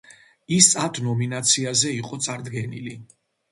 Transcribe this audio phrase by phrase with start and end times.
[0.55, 2.99] ის ათ ნომინაციაზე იყო წარდგენილი.